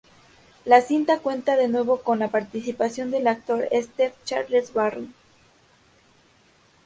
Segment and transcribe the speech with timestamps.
[0.65, 5.13] La cinta cuenta de nuevo con la participación del actor Stephen Charles Barry.